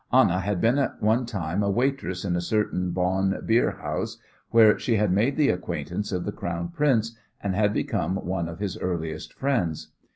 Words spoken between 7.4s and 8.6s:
had become one of